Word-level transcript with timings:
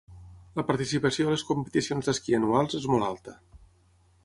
La 0.59 0.63
participació 0.69 1.27
a 1.31 1.35
les 1.35 1.43
competicions 1.51 2.09
d'esquí 2.11 2.37
anuals 2.39 2.79
és 2.83 2.91
molt 2.95 3.09
alta. 3.13 3.39